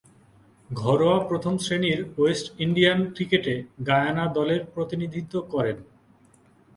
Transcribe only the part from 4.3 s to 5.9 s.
দলের প্রতিনিধিত্ব করেন।